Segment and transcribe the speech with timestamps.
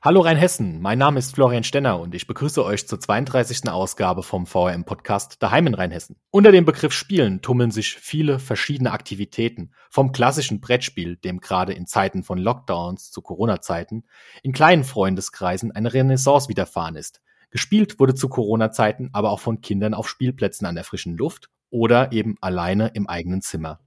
[0.00, 3.68] Hallo Rheinhessen, mein Name ist Florian Stenner und ich begrüße euch zur 32.
[3.68, 6.14] Ausgabe vom VRM-Podcast Daheim in Rheinhessen.
[6.30, 11.88] Unter dem Begriff Spielen tummeln sich viele verschiedene Aktivitäten, vom klassischen Brettspiel, dem gerade in
[11.88, 14.04] Zeiten von Lockdowns zu Corona-Zeiten
[14.44, 17.20] in kleinen Freundeskreisen eine Renaissance widerfahren ist.
[17.50, 22.12] Gespielt wurde zu Corona-Zeiten aber auch von Kindern auf Spielplätzen an der frischen Luft oder
[22.12, 23.80] eben alleine im eigenen Zimmer.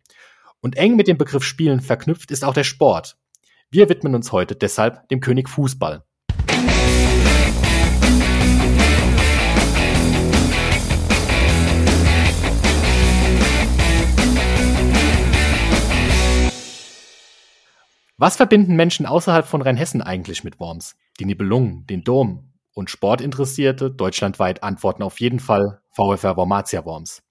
[0.60, 3.18] Und eng mit dem Begriff Spielen verknüpft ist auch der Sport.
[3.74, 6.04] Wir widmen uns heute deshalb dem König Fußball.
[18.18, 20.98] Was verbinden Menschen außerhalb von Rheinhessen eigentlich mit Worms?
[21.22, 27.24] Die Nibelungen, den Dom und Sportinteressierte deutschlandweit antworten auf jeden Fall VfR Wormatia Worms.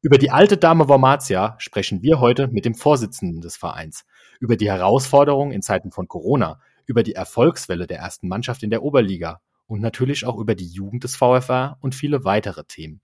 [0.00, 4.06] Über die alte Dame Wormatia sprechen wir heute mit dem Vorsitzenden des Vereins,
[4.40, 8.82] über die Herausforderungen in Zeiten von Corona, über die Erfolgswelle der ersten Mannschaft in der
[8.82, 13.00] Oberliga und natürlich auch über die Jugend des VfR und viele weitere Themen.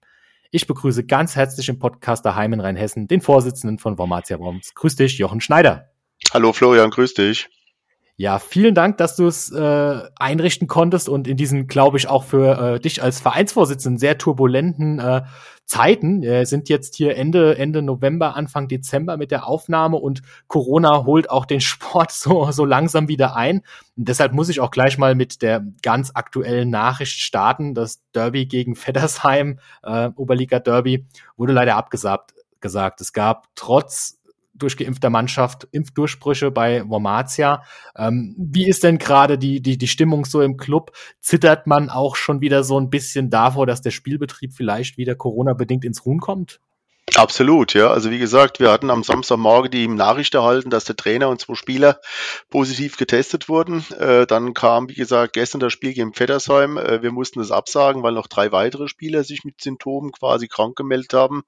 [0.50, 4.74] Ich begrüße ganz herzlich im Podcast daheim in Rheinhessen den Vorsitzenden von Wormatia Worms.
[4.74, 5.90] Grüß dich, Jochen Schneider.
[6.32, 7.48] Hallo Florian, grüß dich.
[8.20, 12.24] Ja, vielen Dank, dass du es äh, einrichten konntest und in diesen, glaube ich, auch
[12.24, 15.22] für äh, dich als Vereinsvorsitzenden sehr turbulenten äh,
[15.64, 16.20] Zeiten.
[16.20, 21.30] Wir sind jetzt hier Ende, Ende November, Anfang Dezember mit der Aufnahme und Corona holt
[21.30, 23.62] auch den Sport so, so langsam wieder ein.
[23.96, 27.72] Und deshalb muss ich auch gleich mal mit der ganz aktuellen Nachricht starten.
[27.72, 31.06] Das Derby gegen Feddersheim, äh, Oberliga Derby,
[31.38, 32.34] wurde leider abgesagt.
[32.60, 33.00] Gesagt.
[33.00, 34.19] Es gab trotz
[34.62, 37.62] durchgeimpfter Mannschaft Impfdurchbrüche bei Wormatia.
[37.96, 40.92] Ähm, wie ist denn gerade die, die, die Stimmung so im Club?
[41.20, 45.84] Zittert man auch schon wieder so ein bisschen davor, dass der Spielbetrieb vielleicht wieder Corona-bedingt
[45.84, 46.60] ins Ruhen kommt?
[47.16, 47.90] Absolut, ja.
[47.90, 51.54] Also wie gesagt, wir hatten am Samstagmorgen die Nachricht erhalten, dass der Trainer und zwei
[51.54, 52.00] Spieler
[52.50, 53.84] positiv getestet wurden.
[53.98, 56.76] Äh, dann kam, wie gesagt, gestern das Spiel gegen Vettersheim.
[56.76, 60.76] Äh, wir mussten das absagen, weil noch drei weitere Spieler sich mit Symptomen quasi krank
[60.76, 61.42] gemeldet haben.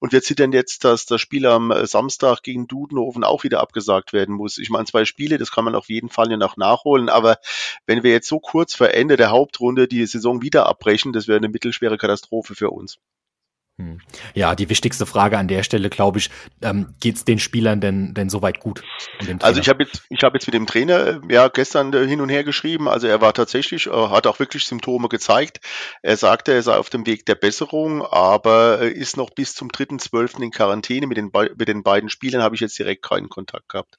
[0.00, 4.12] Und wir zittern jetzt, dass das Spiel am äh, Samstag gegen Dudenhofen auch wieder abgesagt
[4.12, 4.58] werden muss.
[4.58, 7.08] Ich meine, zwei Spiele, das kann man auf jeden Fall ja noch nachholen.
[7.08, 7.38] Aber
[7.86, 11.38] wenn wir jetzt so kurz vor Ende der Hauptrunde die Saison wieder abbrechen, das wäre
[11.38, 12.98] eine mittelschwere Katastrophe für uns.
[13.78, 14.00] Hm.
[14.34, 16.30] Ja, die wichtigste Frage an der Stelle, glaube ich,
[16.62, 18.82] ähm, geht es den Spielern denn denn soweit gut?
[19.40, 22.22] Also ich habe jetzt ich habe jetzt mit dem Trainer äh, ja gestern äh, hin
[22.22, 22.88] und her geschrieben.
[22.88, 25.60] Also er war tatsächlich, äh, hat auch wirklich Symptome gezeigt.
[26.00, 30.42] Er sagte, er sei auf dem Weg der Besserung, aber ist noch bis zum 3.12.
[30.42, 31.06] in Quarantäne.
[31.06, 33.98] Mit den, mit den beiden Spielern habe ich jetzt direkt keinen Kontakt gehabt.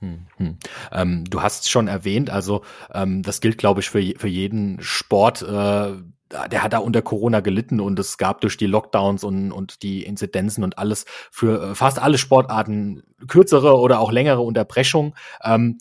[0.00, 0.58] Hm, hm.
[0.90, 4.82] Ähm, du hast es schon erwähnt, also ähm, das gilt, glaube ich, für, für jeden
[4.82, 5.42] Sport.
[5.42, 6.02] Äh,
[6.50, 10.04] der hat da unter Corona gelitten und es gab durch die Lockdowns und, und die
[10.04, 15.14] Inzidenzen und alles für äh, fast alle Sportarten kürzere oder auch längere Unterbrechungen.
[15.44, 15.78] Ähm,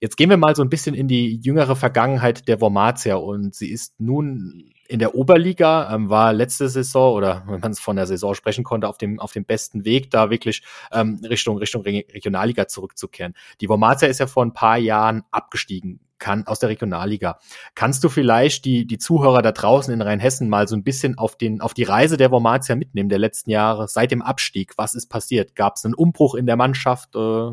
[0.00, 3.70] jetzt gehen wir mal so ein bisschen in die jüngere Vergangenheit der Wormatia und sie
[3.70, 8.06] ist nun in der Oberliga, ähm, war letzte Saison oder wenn man es von der
[8.06, 12.68] Saison sprechen konnte, auf dem, auf dem besten Weg, da wirklich ähm, Richtung, Richtung Regionalliga
[12.68, 13.34] zurückzukehren.
[13.60, 17.38] Die Wormatia ist ja vor ein paar Jahren abgestiegen kann aus der Regionalliga.
[17.74, 21.36] Kannst du vielleicht die, die Zuhörer da draußen in Rheinhessen mal so ein bisschen auf,
[21.36, 24.72] den, auf die Reise der Wormatia mitnehmen der letzten Jahre, seit dem Abstieg?
[24.76, 25.54] Was ist passiert?
[25.54, 27.14] Gab es einen Umbruch in der Mannschaft?
[27.14, 27.52] Äh,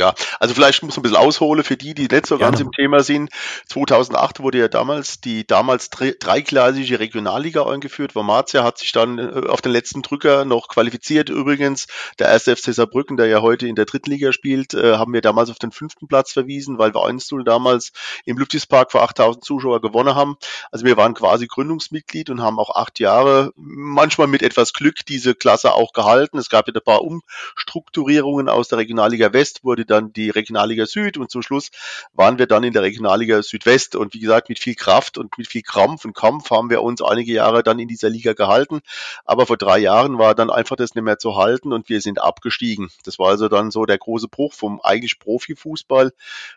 [0.00, 2.72] ja, also vielleicht muss man ein bisschen ausholen für die, die nicht so ganz im
[2.72, 3.30] Thema sind.
[3.68, 8.14] 2008 wurde ja damals die damals dreigleisige Regionalliga eingeführt.
[8.14, 11.28] Wormatia hat sich dann äh, auf den letzten Drücker noch qualifiziert.
[11.28, 11.86] Übrigens,
[12.18, 15.20] der erste FC Saarbrücken, der ja heute in der dritten Liga spielt, äh, haben wir
[15.20, 17.92] damals auf den fünften Platz verwiesen, weil wir 1-0 damals
[18.24, 20.36] im Lüftispark vor 8000 Zuschauer gewonnen haben.
[20.72, 25.34] Also wir waren quasi Gründungsmitglied und haben auch acht Jahre, manchmal mit etwas Glück, diese
[25.34, 26.38] Klasse auch gehalten.
[26.38, 31.18] Es gab ja ein paar Umstrukturierungen aus der Regionalliga West, wurde dann die Regionalliga Süd
[31.18, 31.70] und zum Schluss
[32.12, 33.96] waren wir dann in der Regionalliga Südwest.
[33.96, 37.02] Und wie gesagt, mit viel Kraft und mit viel Krampf und Kampf haben wir uns
[37.02, 38.80] einige Jahre dann in dieser Liga gehalten.
[39.24, 42.20] Aber vor drei Jahren war dann einfach das nicht mehr zu halten und wir sind
[42.20, 42.90] abgestiegen.
[43.04, 46.12] Das war also dann so der große Bruch vom eigentlich Profifußball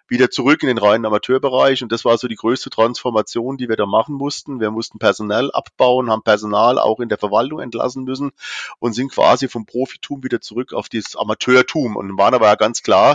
[0.07, 1.83] wieder zurück in den reinen Amateurbereich.
[1.83, 4.59] Und das war so die größte Transformation, die wir da machen mussten.
[4.59, 8.31] Wir mussten Personal abbauen, haben Personal auch in der Verwaltung entlassen müssen
[8.79, 12.83] und sind quasi vom Profitum wieder zurück auf das Amateurtum und waren aber ja ganz
[12.83, 13.12] klar,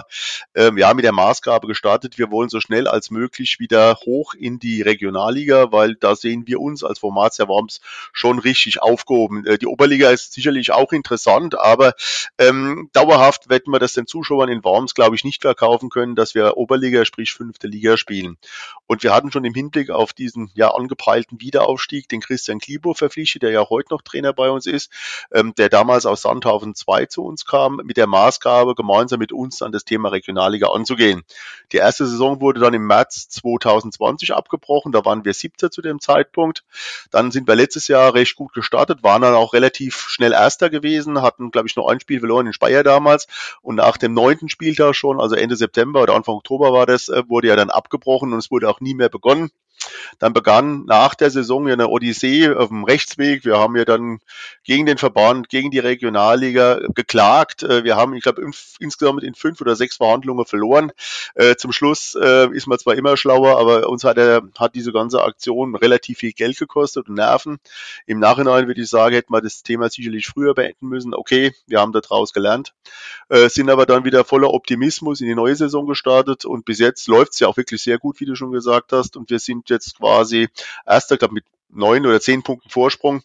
[0.55, 4.59] ähm, ja mit der Maßgabe gestartet, wir wollen so schnell als möglich wieder hoch in
[4.59, 7.81] die Regionalliga, weil da sehen wir uns als Formatia Worms
[8.13, 9.47] schon richtig aufgehoben.
[9.47, 11.95] Äh, die Oberliga ist sicherlich auch interessant, aber
[12.39, 16.35] ähm, dauerhaft werden wir das den Zuschauern in Worms, glaube ich, nicht verkaufen können, dass
[16.35, 18.39] wir Oberliga, sprich fünfte Liga spielen.
[18.87, 23.43] Und wir hatten schon im Hinblick auf diesen ja angepeilten Wiederaufstieg den Christian Klibo verpflichtet,
[23.43, 24.91] der ja heute noch Trainer bei uns ist,
[25.33, 29.63] ähm, der damals aus Sandhausen 2 zu uns kam, mit der Maßgabe, gemeinsam mit uns
[29.63, 31.25] an das Thema Regionalliga anzugehen.
[31.73, 36.01] Die erste Saison wurde dann im März 2020 abgebrochen, da waren wir 17 zu dem
[36.01, 36.65] Zeitpunkt.
[37.11, 41.23] Dann sind wir letztes Jahr recht gut gestartet, waren dann auch relativ schnell Erster gewesen,
[41.23, 43.27] hatten, glaube ich, nur ein Spiel verloren in Speyer damals
[43.63, 47.23] und nach dem neunten Spieltag schon, also Ende September oder Anfang Oktober war das, äh,
[47.29, 49.51] wurde ja dann abgebrochen und es wurde auch nie mehr begonnen.
[50.19, 53.45] Dann begann nach der Saison ja eine Odyssee auf dem Rechtsweg.
[53.45, 54.19] Wir haben ja dann
[54.65, 57.63] gegen den Verband, gegen die Regionalliga geklagt.
[57.63, 58.43] Äh, wir haben, ich glaube,
[58.81, 60.93] insgesamt in fünf oder sechs Verhandlungen verloren.
[61.35, 64.93] Äh, zum Schluss äh, ist man zwar immer schlauer, aber uns hat, er, hat diese
[64.93, 67.59] ganze Aktion relativ viel Geld gekostet und Nerven.
[68.07, 71.15] Im Nachhinein würde ich sagen, hätten wir das Thema sicherlich früher beenden müssen.
[71.15, 72.75] Okay, wir haben daraus gelernt,
[73.29, 77.33] sind aber dann wieder voller Optimismus in die neue Saison gestartet und bis jetzt läuft
[77.33, 79.17] es ja auch wirklich sehr gut, wie du schon gesagt hast.
[79.17, 80.49] Und wir sind jetzt quasi
[80.87, 83.23] erster, glaube mit neun oder zehn Punkten Vorsprung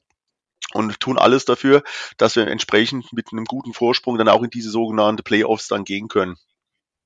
[0.74, 1.84] und tun alles dafür,
[2.18, 6.08] dass wir entsprechend mit einem guten Vorsprung dann auch in diese sogenannte Playoffs dann gehen
[6.08, 6.38] können.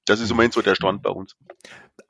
[0.05, 1.35] Das ist im Moment so der Stand bei uns.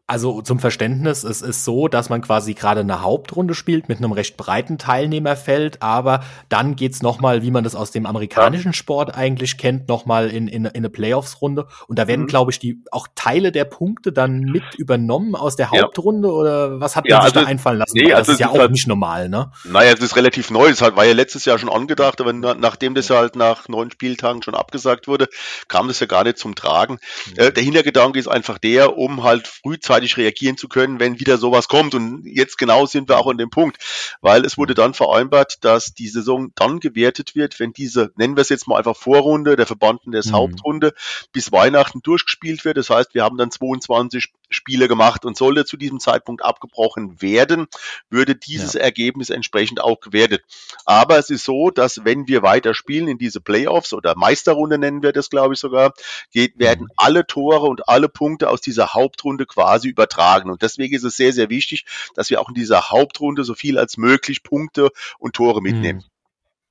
[0.09, 4.13] Also zum Verständnis, es ist so, dass man quasi gerade eine Hauptrunde spielt mit einem
[4.13, 9.57] recht breiten Teilnehmerfeld, aber dann geht's nochmal, wie man das aus dem amerikanischen Sport eigentlich
[9.57, 11.67] kennt, nochmal in, in, in eine Playoffs-Runde.
[11.87, 12.27] Und da werden, mhm.
[12.27, 16.33] glaube ich, die auch Teile der Punkte dann mit übernommen aus der Hauptrunde ja.
[16.33, 17.97] oder was hat man ja, sich also, da einfallen lassen?
[17.97, 19.51] Nee, also das ist ja auch halt, nicht normal, ne?
[19.65, 20.69] Naja, es ist relativ neu.
[20.69, 24.41] Das war ja letztes Jahr schon angedacht, aber nachdem das ja halt nach neun Spieltagen
[24.41, 25.27] schon abgesagt wurde,
[25.67, 26.93] kam das ja gar nicht zum Tragen.
[27.25, 27.39] Mhm.
[27.39, 31.37] Äh, der Hintergedanke ist einfach der, um halt frühzeitig frühzeitig reagieren zu können, wenn wieder
[31.37, 31.95] sowas kommt.
[31.95, 33.77] Und jetzt genau sind wir auch an dem Punkt,
[34.21, 38.41] weil es wurde dann vereinbart, dass die Saison dann gewertet wird, wenn diese, nennen wir
[38.41, 40.33] es jetzt mal einfach Vorrunde, der Verbanden des mhm.
[40.33, 40.93] Hauptrunde,
[41.33, 42.77] bis Weihnachten durchgespielt wird.
[42.77, 47.67] Das heißt, wir haben dann 22 Spiele gemacht und sollte zu diesem Zeitpunkt abgebrochen werden,
[48.09, 48.81] würde dieses ja.
[48.81, 50.43] Ergebnis entsprechend auch gewertet.
[50.85, 55.03] Aber es ist so, dass wenn wir weiter spielen in diese Playoffs oder Meisterrunde nennen
[55.03, 55.93] wir das, glaube ich sogar,
[56.31, 56.93] geht, werden mhm.
[56.97, 60.49] alle Tore und alle Punkte aus dieser Hauptrunde quasi übertragen.
[60.49, 61.85] Und deswegen ist es sehr, sehr wichtig,
[62.15, 65.99] dass wir auch in dieser Hauptrunde so viel als möglich Punkte und Tore mitnehmen.
[65.99, 66.16] Mhm.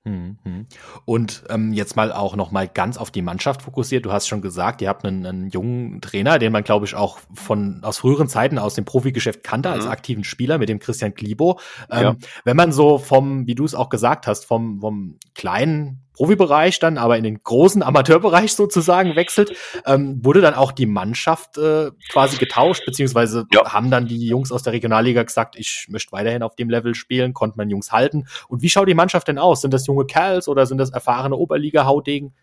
[0.06, 0.67] Mhm.
[1.05, 4.06] Und ähm, jetzt mal auch noch mal ganz auf die Mannschaft fokussiert.
[4.06, 7.19] Du hast schon gesagt, ihr habt einen, einen jungen Trainer, den man glaube ich auch
[7.35, 9.75] von aus früheren Zeiten aus dem Profigeschäft kannte mhm.
[9.75, 11.58] als aktiven Spieler mit dem Christian Glibo.
[11.91, 12.17] Ähm, ja.
[12.44, 16.97] Wenn man so vom, wie du es auch gesagt hast, vom vom kleinen Profibereich dann,
[16.97, 19.53] aber in den großen Amateurbereich sozusagen wechselt,
[19.85, 23.73] ähm, wurde dann auch die Mannschaft äh, quasi getauscht, beziehungsweise ja.
[23.73, 27.35] haben dann die Jungs aus der Regionalliga gesagt, ich möchte weiterhin auf dem Level spielen,
[27.35, 28.27] konnte man Jungs halten.
[28.49, 29.61] Und wie schaut die Mannschaft denn aus?
[29.61, 32.35] Sind das junge Kerls oder sind das erfahrene Oberliga-Haudegen?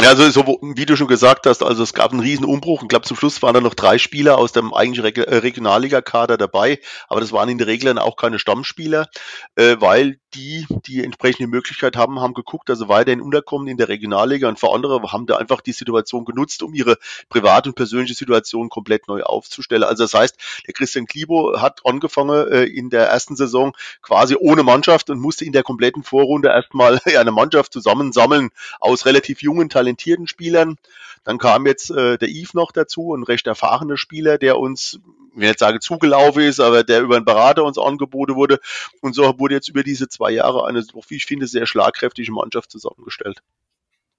[0.00, 2.82] Ja, also so, wie du schon gesagt hast, also es gab einen riesen Umbruch.
[2.82, 6.80] Ich glaube, zum Schluss waren da noch drei Spieler aus dem eigentlichen äh, Regionalliga-Kader dabei,
[7.08, 9.08] aber das waren in der Regel dann auch keine Stammspieler,
[9.54, 14.48] äh, weil die, die entsprechende Möglichkeit haben, haben geguckt, sie weiterhin unterkommen in der Regionalliga
[14.48, 16.96] und für andere haben da einfach die Situation genutzt, um ihre
[17.28, 19.84] private und persönliche Situation komplett neu aufzustellen.
[19.84, 20.36] Also das heißt,
[20.66, 25.44] der Christian Klibo hat angefangen äh, in der ersten Saison quasi ohne Mannschaft und musste
[25.44, 28.50] in der kompletten Vorrunde erstmal eine Mannschaft zusammensammeln
[28.80, 30.76] aus relativ jungen, talentierten Spielern.
[31.24, 34.98] Dann kam jetzt äh, der Yves noch dazu, ein recht erfahrener Spieler, der uns,
[35.32, 38.60] ich will jetzt sagen, zugelaufen ist, aber der über einen Berater uns angeboten wurde.
[39.00, 42.70] Und so wurde jetzt über diese zwei Jahre eine, wie ich finde, sehr schlagkräftige Mannschaft
[42.70, 43.42] zusammengestellt.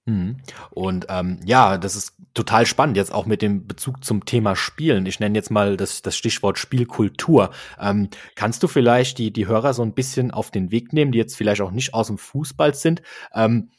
[0.07, 0.37] Mhm.
[0.69, 5.05] Und ähm, ja, das ist total spannend, jetzt auch mit dem Bezug zum Thema Spielen.
[5.07, 7.49] Ich nenne jetzt mal das, das Stichwort Spielkultur.
[7.79, 11.17] Ähm, kannst du vielleicht die, die Hörer so ein bisschen auf den Weg nehmen, die
[11.17, 13.01] jetzt vielleicht auch nicht aus dem Fußball sind?
[13.33, 13.69] Ähm,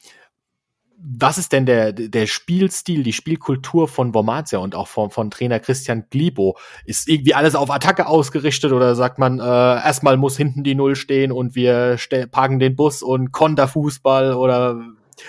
[0.99, 5.61] was ist denn der, der Spielstil, die Spielkultur von Wormatia und auch von, von Trainer
[5.61, 6.57] Christian Glibo?
[6.85, 10.97] Ist irgendwie alles auf Attacke ausgerichtet oder sagt man, äh, erstmal muss hinten die Null
[10.97, 11.99] stehen und wir
[12.31, 14.81] parken den Bus und Konterfußball oder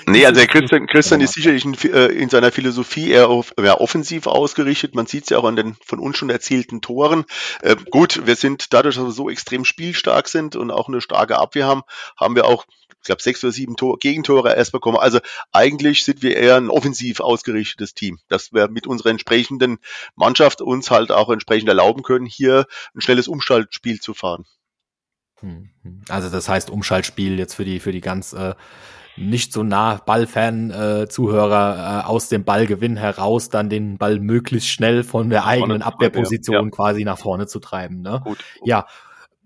[0.05, 3.79] Nee, also der Christian, Christian ist sicherlich in, äh, in seiner Philosophie eher auf, ja,
[3.79, 4.95] offensiv ausgerichtet.
[4.95, 7.24] Man sieht es ja auch an den von uns schon erzielten Toren.
[7.62, 11.38] Äh, gut, wir sind dadurch, dass wir so extrem spielstark sind und auch eine starke
[11.38, 11.83] Abwehr haben,
[12.17, 12.65] haben wir auch
[13.08, 14.98] glaube, sechs oder sieben Tor Gegentore erst bekommen.
[14.98, 15.20] Also
[15.52, 19.80] eigentlich sind wir eher ein offensiv ausgerichtetes Team, dass wir mit unserer entsprechenden
[20.16, 24.46] Mannschaft uns halt auch entsprechend erlauben können, hier ein schnelles Umschaltspiel zu fahren.
[25.40, 26.02] Hm, hm.
[26.10, 28.56] Also das heißt Umschaltspiel jetzt für die für die ganz äh,
[29.18, 35.30] nicht so nah Ballfan-Zuhörer äh, aus dem Ballgewinn heraus dann den Ball möglichst schnell von
[35.30, 36.70] der eigenen Abwehrposition ja.
[36.70, 38.02] quasi nach vorne zu treiben.
[38.02, 38.22] Ne?
[38.24, 38.38] Gut.
[38.64, 38.86] Ja,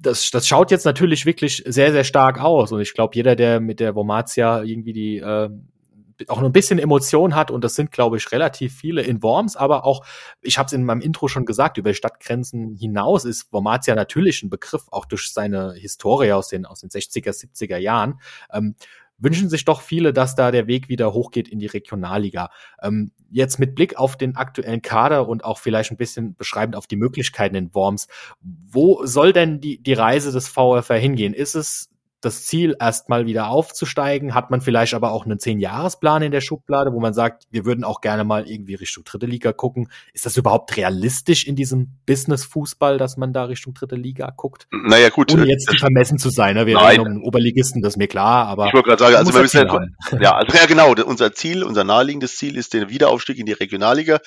[0.01, 2.71] das, das schaut jetzt natürlich wirklich sehr, sehr stark aus.
[2.71, 5.49] Und ich glaube, jeder, der mit der Vomatia irgendwie die äh,
[6.27, 9.55] auch nur ein bisschen Emotion hat, und das sind, glaube ich, relativ viele in Worms,
[9.55, 10.05] aber auch,
[10.41, 14.49] ich habe es in meinem Intro schon gesagt, über Stadtgrenzen hinaus ist Wormatia natürlich ein
[14.49, 18.19] Begriff, auch durch seine Historie aus den, aus den 60er, 70er Jahren.
[18.51, 18.75] Ähm,
[19.21, 22.49] wünschen sich doch viele, dass da der Weg wieder hochgeht in die Regionalliga.
[22.81, 26.87] Ähm, jetzt mit Blick auf den aktuellen Kader und auch vielleicht ein bisschen beschreibend auf
[26.87, 28.07] die Möglichkeiten in Worms,
[28.41, 31.33] wo soll denn die, die Reise des VfR hingehen?
[31.33, 31.89] Ist es
[32.21, 34.33] das Ziel, erstmal wieder aufzusteigen?
[34.33, 37.83] Hat man vielleicht aber auch einen Zehn-Jahres-Plan in der Schublade, wo man sagt, wir würden
[37.83, 39.89] auch gerne mal irgendwie Richtung dritte Liga gucken?
[40.13, 44.67] Ist das überhaupt realistisch in diesem Business-Fußball, dass man da Richtung dritte Liga guckt?
[44.71, 45.31] Naja, gut.
[45.33, 46.55] Ohne jetzt vermessen zu sein.
[46.55, 46.65] Ne?
[46.65, 48.67] Wir reden um Oberligisten, das ist mir klar, aber.
[48.67, 51.83] Ich wollte gerade sagen, also wir müssen ja, ja, also ja genau, unser Ziel, unser
[51.83, 54.19] naheliegendes Ziel ist der Wiederaufstieg in die Regionalliga.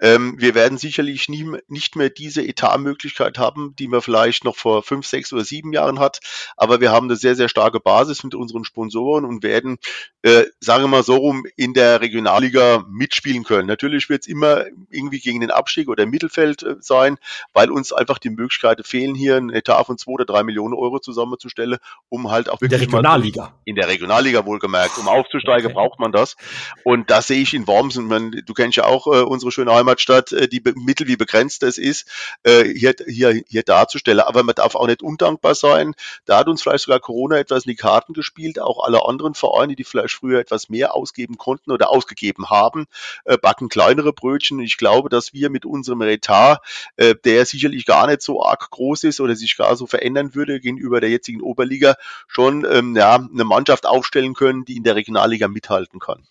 [0.00, 4.82] Ähm, wir werden sicherlich nie, nicht mehr diese Etatmöglichkeit haben, die man vielleicht noch vor
[4.82, 6.20] fünf, sechs oder sieben Jahren hat,
[6.56, 9.78] aber wir haben eine sehr, sehr starke Basis mit unseren Sponsoren und werden,
[10.22, 13.68] äh, sagen wir mal so rum, in der Regionalliga mitspielen können.
[13.68, 17.18] Natürlich wird es immer irgendwie gegen den Abstieg oder Mittelfeld äh, sein,
[17.52, 20.98] weil uns einfach die Möglichkeiten fehlen, hier ein Etat von zwei oder drei Millionen Euro
[20.98, 21.78] zusammenzustellen,
[22.08, 23.54] um halt auch in der Regionalliga.
[23.64, 24.98] in der Regionalliga wohlgemerkt.
[24.98, 25.74] Um aufzusteigen, okay.
[25.74, 26.36] braucht man das.
[26.84, 27.96] Und das sehe ich in Worms.
[27.96, 31.62] Und man, du kennst ja auch äh, unsere schöne Heimatstadt, äh, die Mittel, wie begrenzt
[31.62, 32.08] es ist,
[32.44, 34.20] äh, hier, hier, hier darzustellen.
[34.20, 35.94] Aber man darf auch nicht undankbar sein.
[36.24, 38.60] Da hat uns vielleicht sogar Corona Corona etwas in die Karten gespielt.
[38.60, 42.86] Auch alle anderen Vereine, die vielleicht früher etwas mehr ausgeben konnten oder ausgegeben haben,
[43.24, 44.60] äh, backen kleinere Brötchen.
[44.60, 46.60] Ich glaube, dass wir mit unserem Etat,
[46.96, 50.60] äh, der sicherlich gar nicht so arg groß ist oder sich gar so verändern würde
[50.60, 51.96] gegenüber der jetzigen Oberliga,
[52.28, 56.22] schon ähm, ja, eine Mannschaft aufstellen können, die in der Regionalliga mithalten kann.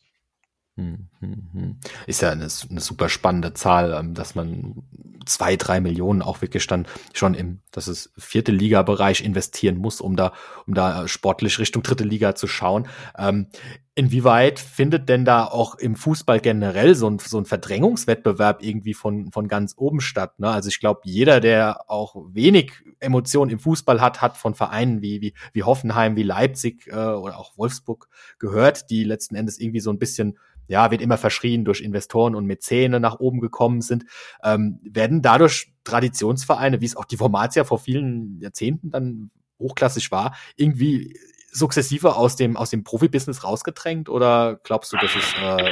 [0.78, 1.80] Hm, hm, hm.
[2.06, 4.84] Ist ja eine, eine super spannende Zahl, ähm, dass man
[5.26, 10.18] zwei, drei Millionen auch wirklich dann schon im, das ist vierte Liga-Bereich investieren muss, um
[10.18, 10.34] da,
[10.68, 12.88] um da sportlich Richtung dritte Liga zu schauen.
[13.18, 13.48] Ähm,
[13.96, 19.32] inwieweit findet denn da auch im Fußball generell so ein, so ein Verdrängungswettbewerb irgendwie von,
[19.32, 20.38] von ganz oben statt?
[20.38, 20.50] Ne?
[20.50, 25.22] Also ich glaube, jeder, der auch wenig Emotionen im Fußball hat, hat von Vereinen wie,
[25.22, 29.92] wie, wie Hoffenheim, wie Leipzig äh, oder auch Wolfsburg gehört, die letzten Endes irgendwie so
[29.92, 30.38] ein bisschen
[30.68, 34.06] ja, wird immer verschrien durch Investoren und Mäzene nach oben gekommen sind,
[34.44, 40.36] ähm, werden dadurch Traditionsvereine, wie es auch die Formatia vor vielen Jahrzehnten dann hochklassig war,
[40.56, 41.18] irgendwie
[41.56, 45.72] sukzessive aus dem, aus dem Profibusiness rausgedrängt oder glaubst du, das ist äh,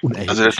[0.00, 0.30] unerheblich?
[0.30, 0.56] Also das,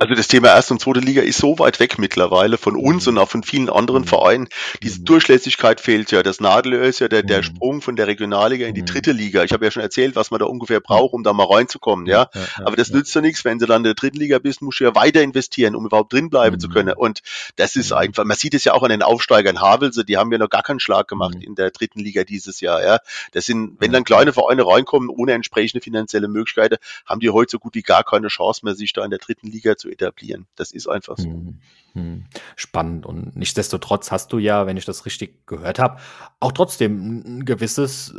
[0.00, 3.12] also das Thema erste und zweite Liga ist so weit weg mittlerweile von uns mhm.
[3.12, 4.06] und auch von vielen anderen mhm.
[4.06, 4.48] Vereinen.
[4.82, 5.04] Diese mhm.
[5.04, 6.22] Durchlässigkeit fehlt ja.
[6.22, 9.44] Das Nadelöhr ist ja der, der Sprung von der Regionalliga in die dritte Liga.
[9.44, 12.06] Ich habe ja schon erzählt, was man da ungefähr braucht, um da mal reinzukommen.
[12.06, 12.30] Ja,
[12.64, 14.84] aber das nützt ja nichts, wenn du dann in der dritten Liga bist, musst du
[14.84, 16.94] ja weiter investieren, um überhaupt drin bleiben zu können.
[16.94, 17.20] Und
[17.56, 20.38] das ist einfach, man sieht es ja auch an den Aufsteigern Havelse, die haben ja
[20.38, 22.82] noch gar keinen Schlag gemacht in der dritten Liga dieses Jahr.
[22.82, 23.00] Ja,
[23.32, 27.58] das sind, wenn dann kleine Vereine reinkommen ohne entsprechende finanzielle Möglichkeiten, haben die heute so
[27.58, 30.46] gut wie gar keine Chance mehr, sich da in der dritten Liga zu etablieren.
[30.56, 31.28] Das ist einfach so.
[31.28, 31.60] Hm,
[31.92, 32.24] hm.
[32.56, 33.06] Spannend.
[33.06, 36.00] Und nichtsdestotrotz hast du ja, wenn ich das richtig gehört habe,
[36.38, 38.14] auch trotzdem ein gewisses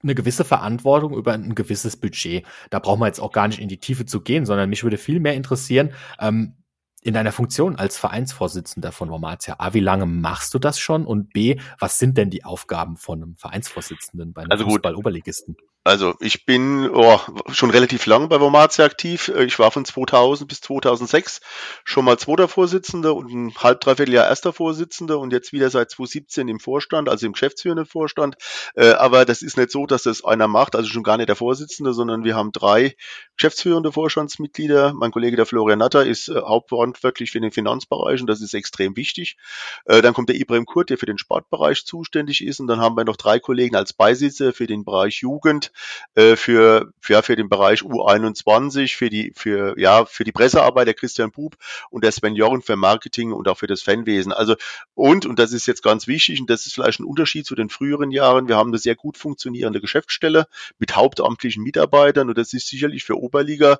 [0.00, 2.46] eine gewisse Verantwortung über ein gewisses Budget.
[2.70, 4.96] Da brauchen wir jetzt auch gar nicht in die Tiefe zu gehen, sondern mich würde
[4.96, 6.54] viel mehr interessieren, ähm,
[7.02, 11.06] in deiner Funktion als Vereinsvorsitzender von Wormatia, A, wie lange machst du das schon?
[11.06, 15.56] Und B, was sind denn die Aufgaben von einem Vereinsvorsitzenden bei einem also Fußball-Oberligisten?
[15.88, 17.18] Also ich bin oh,
[17.50, 19.32] schon relativ lang bei Wormatia aktiv.
[19.38, 21.40] Ich war von 2000 bis 2006
[21.82, 25.90] schon mal zweiter Vorsitzender und ein halb, dreiviertel Jahr erster Vorsitzender und jetzt wieder seit
[25.90, 28.36] 2017 im Vorstand, also im geschäftsführenden Vorstand.
[28.74, 31.36] Äh, aber das ist nicht so, dass das einer macht, also schon gar nicht der
[31.36, 32.94] Vorsitzende, sondern wir haben drei
[33.38, 34.92] geschäftsführende Vorstandsmitglieder.
[34.92, 38.94] Mein Kollege der Florian Natter ist äh, hauptverantwortlich für den Finanzbereich und das ist extrem
[38.94, 39.38] wichtig.
[39.86, 42.94] Äh, dann kommt der Ibrahim Kurt, der für den Sportbereich zuständig ist und dann haben
[42.94, 45.72] wir noch drei Kollegen als Beisitzer für den Bereich Jugend
[46.14, 50.94] äh, für, ja, für den Bereich U21, für die, für, ja, für die Pressearbeit der
[50.94, 51.56] Christian Bub
[51.90, 54.32] und der Sven Jorren für Marketing und auch für das Fanwesen.
[54.32, 54.56] Also,
[54.94, 57.68] und, und das ist jetzt ganz wichtig, und das ist vielleicht ein Unterschied zu den
[57.68, 60.46] früheren Jahren, wir haben eine sehr gut funktionierende Geschäftsstelle
[60.78, 63.78] mit hauptamtlichen Mitarbeitern und das ist sicherlich für Oberliga,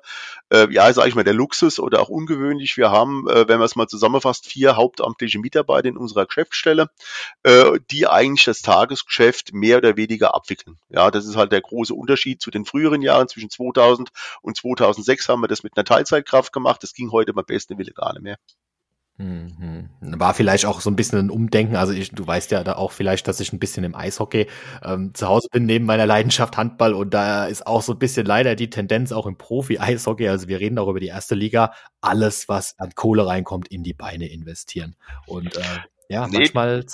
[0.51, 2.77] äh, ja, sage ich mal, der Luxus oder auch ungewöhnlich.
[2.77, 6.89] Wir haben, äh, wenn man es mal zusammenfasst, vier hauptamtliche Mitarbeiter in unserer Geschäftsstelle,
[7.43, 10.77] äh, die eigentlich das Tagesgeschäft mehr oder weniger abwickeln.
[10.89, 13.27] Ja, das ist halt der große große Unterschied zu den früheren Jahren.
[13.29, 14.09] Zwischen 2000
[14.41, 16.83] und 2006 haben wir das mit einer Teilzeitkraft gemacht.
[16.83, 18.37] Das ging heute beim besten Wille gar nicht mehr.
[19.17, 19.89] Mhm.
[20.01, 21.75] War vielleicht auch so ein bisschen ein Umdenken.
[21.75, 24.47] Also ich, du weißt ja da auch vielleicht, dass ich ein bisschen im Eishockey
[24.81, 28.25] ähm, zu Hause bin neben meiner Leidenschaft Handball und da ist auch so ein bisschen
[28.25, 30.29] leider die Tendenz auch im Profi-Eishockey.
[30.29, 31.73] Also wir reden auch über die erste Liga.
[31.99, 34.95] Alles, was an Kohle reinkommt, in die Beine investieren.
[35.27, 35.79] Und äh,
[36.11, 36.39] ja, nee.
[36.39, 36.85] manchmal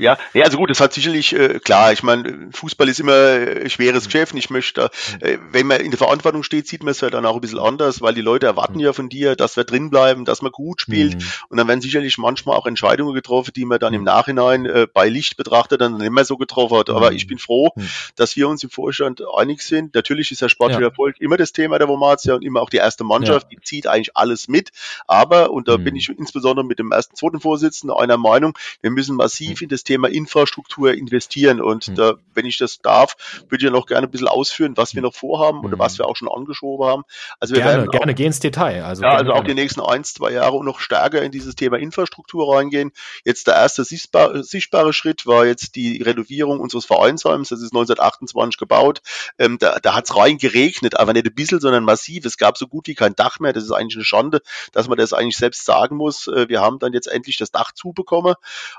[0.00, 3.70] Ja, ja, also gut, das hat sicherlich, äh, klar, ich meine, Fußball ist immer äh,
[3.70, 4.34] schweres Geschäft.
[4.34, 7.36] Ich möchte, äh, wenn man in der Verantwortung steht, sieht man es ja dann auch
[7.36, 10.42] ein bisschen anders, weil die Leute erwarten ja von dir, dass wir drin bleiben, dass
[10.42, 11.14] man gut spielt.
[11.14, 11.22] Mhm.
[11.50, 14.06] Und dann werden sicherlich manchmal auch Entscheidungen getroffen, die man dann im mhm.
[14.06, 16.90] Nachhinein äh, bei Licht betrachtet dann nicht mehr so getroffen hat.
[16.90, 17.28] Aber ich mhm.
[17.28, 17.88] bin froh, mhm.
[18.16, 19.94] dass wir uns im Vorstand einig sind.
[19.94, 20.88] Natürlich ist der sportliche ja.
[20.88, 23.56] Erfolg immer das Thema der Vomatia und immer auch die erste Mannschaft, ja.
[23.56, 24.70] die zieht eigentlich alles mit.
[25.06, 25.84] Aber, und da mhm.
[25.84, 29.84] bin ich insbesondere mit dem ersten, zweiten Vorsitzenden einer Meinung, wir müssen massiv in das
[29.84, 31.60] Thema Infrastruktur investieren.
[31.60, 31.94] Und mhm.
[31.96, 33.16] da, wenn ich das darf,
[33.48, 36.06] würde ich ja noch gerne ein bisschen ausführen, was wir noch vorhaben oder was wir
[36.06, 37.02] auch schon angeschoben haben.
[37.38, 38.84] Also wir gerne, werden gerne gehen ins Detail.
[38.84, 42.56] Also, ja, also auch die nächsten ein, zwei Jahre noch stärker in dieses Thema Infrastruktur
[42.56, 42.92] reingehen.
[43.24, 47.50] Jetzt der erste sichtbare, sichtbare Schritt war jetzt die Renovierung unseres Vereinsheims.
[47.50, 49.00] Das ist 1928 gebaut.
[49.38, 52.24] Ähm, da da hat es rein geregnet, aber nicht ein bisschen, sondern massiv.
[52.24, 53.52] Es gab so gut wie kein Dach mehr.
[53.52, 54.40] Das ist eigentlich eine Schande,
[54.72, 56.28] dass man das eigentlich selbst sagen muss.
[56.28, 58.21] Äh, wir haben dann jetzt endlich das Dach zubekommen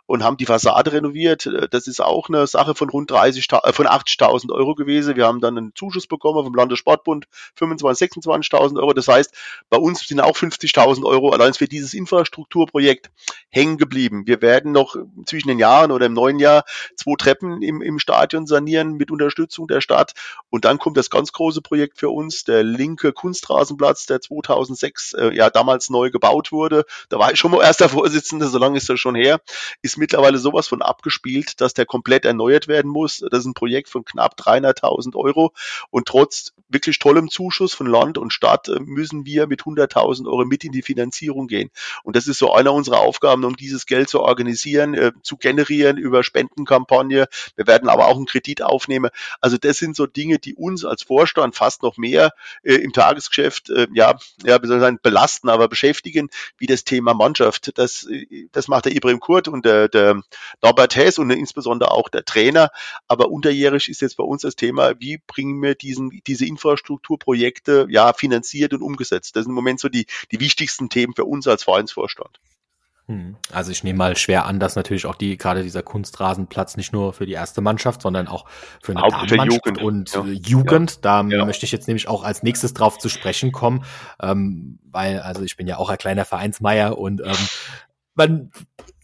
[0.05, 1.45] und haben die Fassade renoviert.
[1.45, 5.15] Äh, das ist auch eine Sache von rund 30, äh, von 80.000 Euro gewesen.
[5.15, 8.93] Wir haben dann einen Zuschuss bekommen vom Landessportbund, 25, 26.000 Euro.
[8.93, 9.33] Das heißt,
[9.69, 13.11] bei uns sind auch 50.000 Euro allein für dieses Infrastrukturprojekt
[13.49, 14.23] hängen geblieben.
[14.25, 14.95] Wir werden noch
[15.25, 16.63] zwischen den Jahren oder im neuen Jahr
[16.95, 20.13] zwei Treppen im, im Stadion sanieren mit Unterstützung der Stadt.
[20.49, 25.35] Und dann kommt das ganz große Projekt für uns, der linke Kunstrasenplatz, der 2006 äh,
[25.35, 26.85] ja damals neu gebaut wurde.
[27.09, 29.32] Da war ich schon mal erster Vorsitzender, so lange ist das schon her.
[29.81, 33.23] Ist mittlerweile sowas von abgespielt, dass der komplett erneuert werden muss.
[33.31, 35.53] Das ist ein Projekt von knapp 300.000 Euro
[35.89, 40.45] und trotz wirklich tollem Zuschuss von Land und Stadt äh, müssen wir mit 100.000 Euro
[40.45, 41.69] mit in die Finanzierung gehen.
[42.03, 45.97] Und das ist so einer unserer Aufgaben, um dieses Geld zu organisieren, äh, zu generieren
[45.97, 47.27] über Spendenkampagne.
[47.55, 49.11] Wir werden aber auch einen Kredit aufnehmen.
[49.39, 53.69] Also das sind so Dinge, die uns als Vorstand fast noch mehr äh, im Tagesgeschäft,
[53.69, 57.77] äh, ja, ja, belasten, aber beschäftigen, wie das Thema Mannschaft.
[57.77, 60.21] Das, äh, das macht der Ibrahim Kurt und der, der
[60.61, 62.69] Norbert Hess und insbesondere auch der Trainer.
[63.07, 68.11] Aber unterjährig ist jetzt bei uns das Thema, wie bringen wir diesen, diese Infrastrukturprojekte ja
[68.13, 69.35] finanziert und umgesetzt.
[69.35, 72.39] Das sind im Moment so die, die wichtigsten Themen für uns als Vereinsvorstand.
[73.07, 73.35] Hm.
[73.51, 77.11] Also ich nehme mal schwer an, dass natürlich auch die gerade dieser Kunstrasenplatz nicht nur
[77.11, 78.45] für die erste Mannschaft, sondern auch
[78.81, 79.81] für eine Damenmannschaft Jugend.
[79.81, 80.23] und ja.
[80.23, 81.05] Jugend.
[81.05, 81.45] Da ja.
[81.45, 83.83] möchte ich jetzt nämlich auch als nächstes drauf zu sprechen kommen,
[84.21, 87.35] ähm, weil also ich bin ja auch ein kleiner Vereinsmeier und ähm,
[88.15, 88.51] man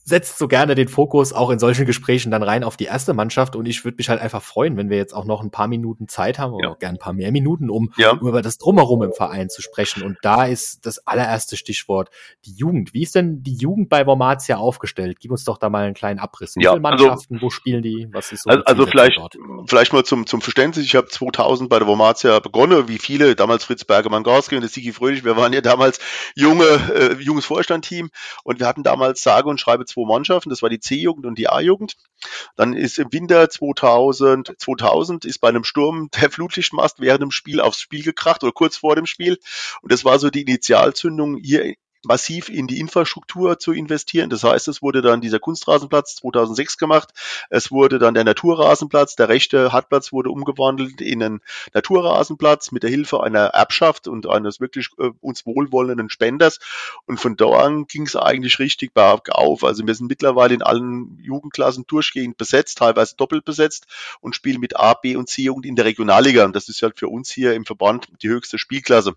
[0.09, 3.55] setzt so gerne den Fokus auch in solchen Gesprächen dann rein auf die erste Mannschaft
[3.55, 6.07] und ich würde mich halt einfach freuen, wenn wir jetzt auch noch ein paar Minuten
[6.07, 6.73] Zeit haben oder ja.
[6.73, 8.11] auch gerne ein paar mehr Minuten, um, ja.
[8.11, 10.03] um, über das Drumherum im Verein zu sprechen.
[10.03, 12.09] Und da ist das allererste Stichwort
[12.45, 12.93] die Jugend.
[12.93, 15.19] Wie ist denn die Jugend bei Wormatia aufgestellt?
[15.19, 16.55] Gib uns doch da mal einen kleinen Abriss.
[16.55, 18.07] Wie ja, viele also Mannschaften, also, wo spielen die?
[18.11, 19.37] Was ist so also, also vielleicht, dort?
[19.67, 20.85] vielleicht mal zum, zum Verständnis.
[20.85, 24.91] Ich habe 2000 bei der Wormatia begonnen, wie viele, damals Fritz Bergemann-Garski und der Sigi
[24.91, 25.23] Fröhlich.
[25.23, 25.99] Wir waren ja damals
[26.35, 28.09] junge, äh, junges Vorstandteam
[28.43, 31.49] und wir hatten damals sage und schreibe zwei Mannschaften, das war die C-Jugend und die
[31.49, 31.95] A-Jugend.
[32.55, 37.61] Dann ist im Winter 2000, 2000 ist bei einem Sturm der Flutlichtmast während dem Spiel
[37.61, 39.37] aufs Spiel gekracht oder kurz vor dem Spiel.
[39.81, 44.29] Und das war so die Initialzündung hier massiv in die Infrastruktur zu investieren.
[44.29, 47.09] Das heißt, es wurde dann dieser Kunstrasenplatz 2006 gemacht.
[47.49, 51.41] Es wurde dann der Naturrasenplatz, der rechte Hartplatz wurde umgewandelt in einen
[51.73, 56.59] Naturrasenplatz mit der Hilfe einer Erbschaft und eines wirklich äh, uns wohlwollenden Spenders.
[57.05, 59.63] Und von da an ging es eigentlich richtig bergauf.
[59.63, 63.87] Also wir sind mittlerweile in allen Jugendklassen durchgehend besetzt, teilweise doppelt besetzt
[64.21, 66.45] und spielen mit A, B und C Jugend in der Regionalliga.
[66.45, 69.15] Und das ist halt für uns hier im Verband die höchste Spielklasse.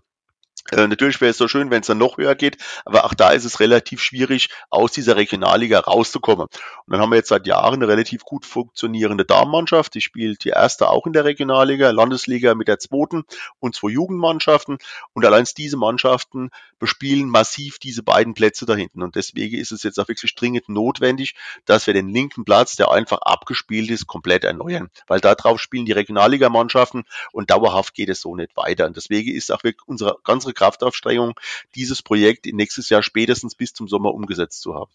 [0.71, 3.31] Äh, natürlich wäre es so schön, wenn es dann noch höher geht, aber auch da
[3.31, 6.45] ist es relativ schwierig, aus dieser Regionalliga rauszukommen.
[6.45, 9.93] Und dann haben wir jetzt seit Jahren eine relativ gut funktionierende Damenmannschaft.
[9.93, 13.23] Die spielt die erste auch in der Regionalliga, Landesliga mit der zweiten
[13.59, 14.77] und zwei Jugendmannschaften.
[15.13, 16.49] Und allein diese Mannschaften
[16.79, 19.03] bespielen massiv diese beiden Plätze da hinten.
[19.03, 22.89] Und deswegen ist es jetzt auch wirklich dringend notwendig, dass wir den linken Platz, der
[22.91, 24.89] einfach abgespielt ist, komplett erneuern.
[25.07, 28.85] Weil darauf spielen die Regionalligamannschaften und dauerhaft geht es so nicht weiter.
[28.85, 31.33] Und deswegen ist auch wirklich unsere ganze Kraftaufstrengung,
[31.75, 34.91] dieses Projekt nächstes Jahr spätestens bis zum Sommer umgesetzt zu haben.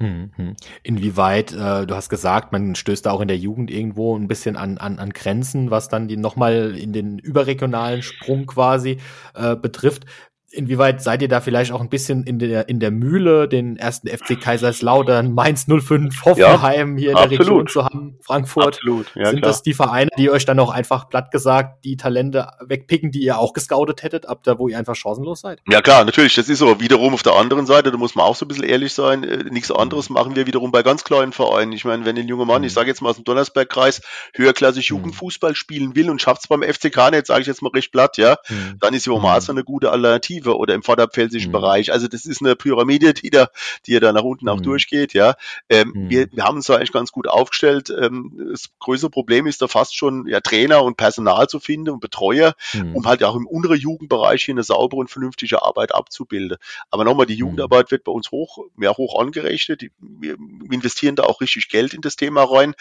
[0.00, 0.56] Hm, hm.
[0.82, 4.56] Inwieweit, äh, du hast gesagt, man stößt da auch in der Jugend irgendwo ein bisschen
[4.56, 8.98] an, an, an Grenzen, was dann die nochmal in den überregionalen Sprung quasi
[9.34, 10.06] äh, betrifft
[10.52, 14.08] inwieweit seid ihr da vielleicht auch ein bisschen in der, in der Mühle, den ersten
[14.08, 17.38] FC Kaiserslautern, Mainz 05, Hoffenheim ja, hier in absolut.
[17.38, 18.66] der Region zu haben, Frankfurt?
[18.66, 19.50] Absolut, ja, Sind klar.
[19.50, 23.38] das die Vereine, die euch dann auch einfach platt gesagt die Talente wegpicken, die ihr
[23.38, 25.60] auch gescoutet hättet, ab da, wo ihr einfach chancenlos seid?
[25.68, 26.80] Ja klar, natürlich, das ist so.
[26.80, 29.44] Wiederum auf der anderen Seite, da muss man auch so ein bisschen ehrlich sein, äh,
[29.50, 30.14] nichts anderes mhm.
[30.14, 31.72] machen wir wiederum bei ganz kleinen Vereinen.
[31.72, 32.66] Ich meine, wenn ein junger Mann, mhm.
[32.66, 34.02] ich sage jetzt mal aus dem Donnersbergkreis,
[34.34, 34.96] höherklassig mhm.
[34.96, 38.16] Jugendfußball spielen will und schafft es beim FCK nicht, sage ich jetzt mal recht platt,
[38.16, 38.76] ja, mhm.
[38.80, 39.58] dann ist Jomaß mhm.
[39.58, 41.52] eine gute Alternative Offensive oder im vorderpfälzischen Mhm.
[41.52, 41.92] Bereich.
[41.92, 43.48] Also das ist eine Pyramide, die da,
[43.86, 44.62] die ja da nach unten auch Mhm.
[44.62, 45.34] durchgeht, ja.
[45.68, 46.10] Ähm, Mhm.
[46.10, 47.90] wir, wir haben uns da eigentlich ganz gut aufgestellt.
[47.90, 52.00] Ähm, das größere Problem ist da fast schon ja, Trainer und Personal zu finden und
[52.00, 52.96] Betreuer, Mhm.
[52.96, 56.58] um halt auch im unteren Jugendbereich hier eine saubere und vernünftige Arbeit abzubilden.
[56.90, 57.40] Aber nochmal, die Mhm.
[57.40, 59.82] Jugendarbeit wird bei uns hoch, mehr hoch angerechnet.
[59.98, 60.36] Wir
[60.70, 62.74] investieren da auch richtig Geld in das Thema rein.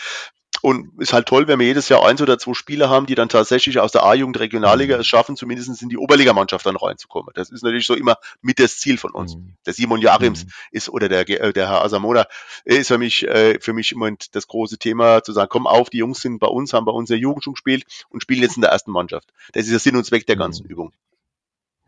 [0.61, 3.29] Und ist halt toll, wenn wir jedes Jahr eins oder zwei Spieler haben, die dann
[3.29, 5.01] tatsächlich aus der A-Jugend Regionalliga Mhm.
[5.01, 7.31] es schaffen, zumindest in die Oberligamannschaft dann reinzukommen.
[7.35, 9.35] Das ist natürlich so immer mit das Ziel von uns.
[9.35, 9.53] Mhm.
[9.65, 10.49] Der Simon Jarims Mhm.
[10.71, 12.27] ist oder der, äh, der Herr Asamoah
[12.65, 15.97] ist für mich, äh, für mich immer das große Thema, zu sagen, komm auf, die
[15.99, 18.55] Jungs sind bei uns, haben bei uns in der Jugend schon gespielt und spielen jetzt
[18.57, 19.29] in der ersten Mannschaft.
[19.53, 20.39] Das ist der Sinn und Zweck der Mhm.
[20.39, 20.91] ganzen Übung.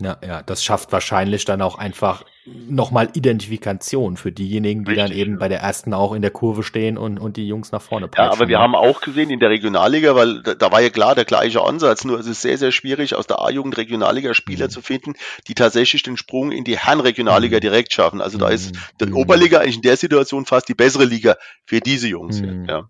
[0.02, 5.20] Ja, ja, das schafft wahrscheinlich dann auch einfach nochmal Identifikation für diejenigen, die dann Richtig,
[5.22, 5.38] eben ja.
[5.38, 8.24] bei der ersten auch in der Kurve stehen und, und die Jungs nach vorne Ja,
[8.24, 8.64] aber peitschen, wir ne?
[8.64, 12.04] haben auch gesehen in der Regionalliga, weil da, da war ja klar der gleiche Ansatz,
[12.04, 14.72] nur es ist sehr, sehr schwierig, aus der A-Jugend Regionalliga Spieler Mhm.
[14.72, 15.14] zu finden,
[15.48, 17.62] die tatsächlich den Sprung in die Herrenregionalliga Mhm.
[17.62, 18.22] direkt schaffen.
[18.22, 19.16] Also da ist die Mhm.
[19.18, 21.36] Oberliga eigentlich in der Situation fast die bessere Liga
[21.66, 22.42] für diese Jungs.
[22.42, 22.66] Mhm.
[22.68, 22.90] Ja.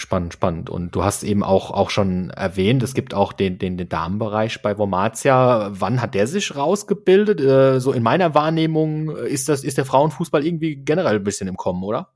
[0.00, 0.70] Spannend, spannend.
[0.70, 4.62] Und du hast eben auch, auch schon erwähnt, es gibt auch den, den, den Damenbereich
[4.62, 5.72] bei Vomatia.
[5.72, 7.38] Wann hat der sich rausgebildet?
[7.38, 11.58] Äh, so in meiner Wahrnehmung ist das, ist der Frauenfußball irgendwie generell ein bisschen im
[11.58, 12.08] Kommen, oder?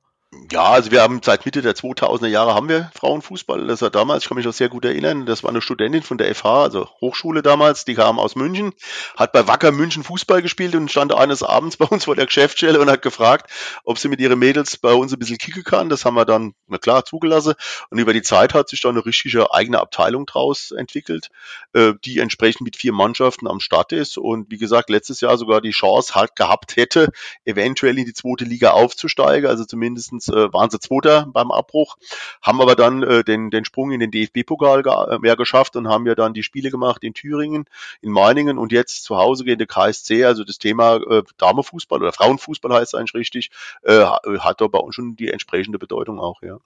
[0.50, 3.66] Ja, also wir haben seit Mitte der 2000er Jahre haben wir Frauenfußball.
[3.66, 6.18] Das war damals, ich kann mich noch sehr gut erinnern, das war eine Studentin von
[6.18, 8.72] der FH, also Hochschule damals, die kam aus München,
[9.16, 12.78] hat bei Wacker München Fußball gespielt und stand eines Abends bei uns vor der Geschäftsstelle
[12.78, 13.50] und hat gefragt,
[13.84, 15.88] ob sie mit ihren Mädels bei uns ein bisschen kicken kann.
[15.88, 17.54] Das haben wir dann, na klar, zugelassen.
[17.90, 21.30] Und über die Zeit hat sich dann eine richtige eigene Abteilung draus entwickelt,
[21.72, 25.62] äh, die entsprechend mit vier Mannschaften am Start ist und wie gesagt, letztes Jahr sogar
[25.62, 27.12] die Chance halt gehabt hätte,
[27.44, 29.48] eventuell in die zweite Liga aufzusteigen.
[29.48, 31.96] Also zumindestens äh, waren sie Zweiter beim Abbruch,
[32.42, 34.92] haben aber dann äh, den, den Sprung in den DFB-Pokal ge
[35.30, 37.66] äh, geschafft und haben ja dann die Spiele gemacht in Thüringen,
[38.00, 40.24] in Meiningen und jetzt zu Hause gegen den KSC.
[40.24, 43.50] Also das Thema äh, Damenfußball oder Frauenfußball heißt es eigentlich richtig,
[43.82, 46.58] äh, hat da bei uns schon die entsprechende Bedeutung auch, ja.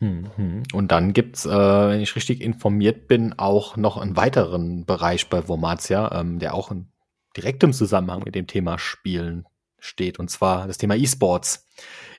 [0.00, 0.62] Hm, hm.
[0.72, 5.46] Und dann gibt's, äh, wenn ich richtig informiert bin, auch noch einen weiteren Bereich bei
[5.48, 6.88] Vomatia, ähm, der auch in
[7.36, 9.46] direktem Zusammenhang mit dem Thema Spielen
[9.84, 11.66] steht, und zwar das Thema E-Sports.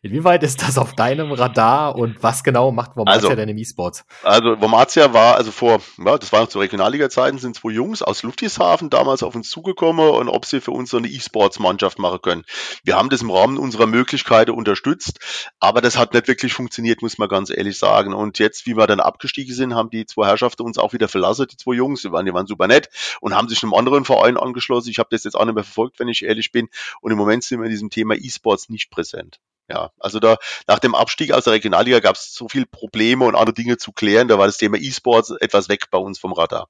[0.02, 4.06] Inwieweit ist das auf deinem Radar und was genau macht Vomatia Also, denn im E-Sports?
[4.22, 8.22] Also Vomatia war also vor, ja, das war noch zu Regionalliga-Zeiten, sind zwei Jungs aus
[8.22, 12.44] Ludwigshafen damals auf uns zugekommen und ob sie für uns so eine E-Sports-Mannschaft machen können.
[12.84, 15.20] Wir haben das im Rahmen unserer Möglichkeiten unterstützt,
[15.60, 18.14] aber das hat nicht wirklich funktioniert, muss man ganz ehrlich sagen.
[18.14, 21.48] Und jetzt, wie wir dann abgestiegen sind, haben die zwei Herrschaften uns auch wieder verlassen,
[21.50, 22.90] die zwei Jungs, die waren, die waren super nett
[23.22, 24.92] und haben sich einem anderen Verein angeschlossen.
[24.92, 26.70] Ich habe das jetzt auch nicht mehr verfolgt, wenn ich ehrlich bin.
[27.02, 29.40] Und im Moment sind wir in diesem Thema E-Sports nicht präsent.
[29.68, 30.38] Ja, also da
[30.68, 33.92] nach dem Abstieg aus der Regionalliga gab es so viele Probleme und andere Dinge zu
[33.92, 34.28] klären.
[34.28, 36.68] Da war das Thema E-Sports etwas weg bei uns vom Radar.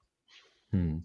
[0.72, 1.04] Hm.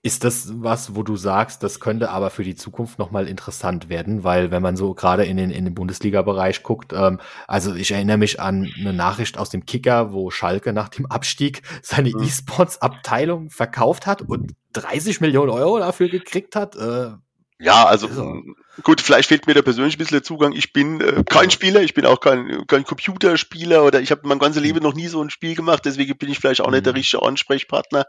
[0.00, 4.22] Ist das was, wo du sagst, das könnte aber für die Zukunft nochmal interessant werden,
[4.22, 8.16] weil wenn man so gerade in den, in den Bundesliga-Bereich guckt, ähm, also ich erinnere
[8.16, 12.22] mich an eine Nachricht aus dem Kicker, wo Schalke nach dem Abstieg seine Mhm.
[12.22, 16.76] E-Sports-Abteilung verkauft hat und 30 Millionen Euro dafür gekriegt hat.
[16.76, 17.10] Äh,
[17.58, 18.40] Ja, also so.
[18.82, 20.52] Gut, vielleicht fehlt mir da persönlich ein bisschen der Zugang.
[20.52, 24.38] Ich bin äh, kein Spieler, ich bin auch kein, kein Computerspieler oder ich habe mein
[24.38, 26.92] ganzes Leben noch nie so ein Spiel gemacht, deswegen bin ich vielleicht auch nicht der
[26.92, 26.98] Mhm.
[26.98, 28.04] richtige Ansprechpartner.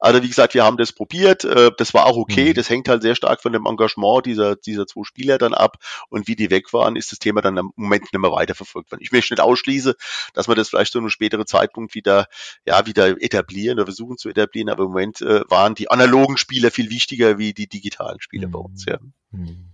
[0.00, 2.54] Aber wie gesagt, wir haben das probiert, äh, das war auch okay, Mhm.
[2.54, 5.76] das hängt halt sehr stark von dem Engagement dieser, dieser zwei Spieler dann ab
[6.08, 9.02] und wie die weg waren, ist das Thema dann im Moment nicht mehr weiterverfolgt worden.
[9.02, 9.94] Ich möchte nicht ausschließen,
[10.32, 12.26] dass wir das vielleicht zu einem späteren Zeitpunkt wieder,
[12.66, 16.70] ja, wieder etablieren oder versuchen zu etablieren, aber im Moment äh, waren die analogen Spieler
[16.70, 18.98] viel wichtiger wie die digitalen Spieler bei uns, ja.
[19.32, 19.73] Hm,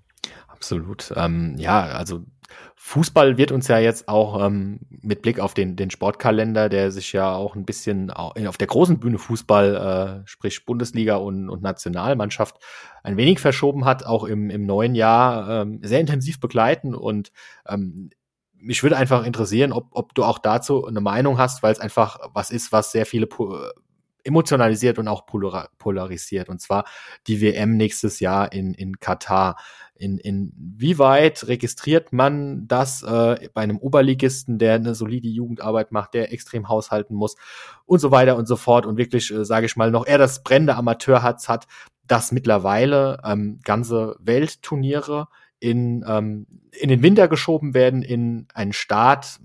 [0.61, 1.13] Absolut.
[1.17, 2.21] Ähm, ja, also
[2.77, 7.13] Fußball wird uns ja jetzt auch ähm, mit Blick auf den, den Sportkalender, der sich
[7.13, 11.63] ja auch ein bisschen au- auf der großen Bühne Fußball, äh, sprich Bundesliga und, und
[11.63, 12.57] Nationalmannschaft,
[13.03, 16.95] ein wenig verschoben hat, auch im, im neuen Jahr ähm, sehr intensiv begleiten.
[16.95, 17.33] Und
[17.67, 18.11] ähm,
[18.53, 22.19] mich würde einfach interessieren, ob, ob du auch dazu eine Meinung hast, weil es einfach
[22.35, 23.57] was ist, was sehr viele po-
[24.25, 26.49] emotionalisiert und auch polar polarisiert.
[26.49, 26.85] Und zwar
[27.27, 29.57] die WM nächstes Jahr in, in Katar.
[29.95, 35.93] In, in wie weit registriert man das äh, bei einem Oberligisten, der eine solide Jugendarbeit
[35.93, 37.37] macht, der extrem haushalten muss
[37.85, 40.43] und so weiter und so fort und wirklich, äh, sage ich mal, noch eher das
[40.43, 41.67] brennende Amateurherz hat,
[42.07, 45.29] dass mittlerweile ähm, ganze Weltturniere
[45.61, 49.39] in, ähm, in den Winter geschoben werden, in einen Staat,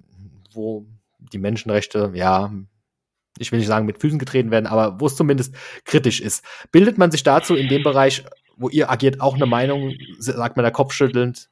[0.53, 0.87] wo
[1.19, 2.51] die Menschenrechte, ja,
[3.37, 6.43] ich will nicht sagen mit Füßen getreten werden, aber wo es zumindest kritisch ist.
[6.71, 8.23] Bildet man sich dazu in dem Bereich,
[8.57, 11.49] wo ihr agiert, auch eine Meinung, sagt man da kopfschüttelnd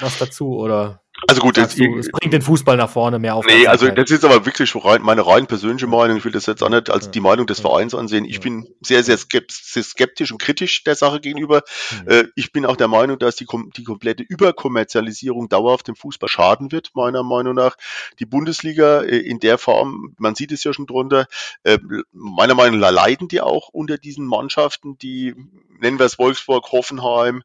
[0.00, 1.02] was dazu oder?
[1.28, 3.46] Also gut, jetzt, du, es bringt den Fußball nach vorne mehr auf.
[3.46, 6.18] Nee, also das ist aber wirklich rein, meine rein persönliche Meinung.
[6.18, 8.24] Ich will das jetzt auch nicht als die Meinung des Vereins ansehen.
[8.24, 11.62] Ich bin sehr, sehr skeptisch und kritisch der Sache gegenüber.
[12.06, 12.30] Mhm.
[12.34, 16.90] Ich bin auch der Meinung, dass die, die komplette Überkommerzialisierung dauerhaft dem Fußball schaden wird,
[16.94, 17.76] meiner Meinung nach.
[18.18, 21.26] Die Bundesliga äh, in der Form, man sieht es ja schon drunter,
[21.62, 21.78] äh,
[22.12, 25.34] meiner Meinung nach leiden die auch unter diesen Mannschaften, die
[25.80, 27.42] nennen wir es Wolfsburg, Hoffenheim,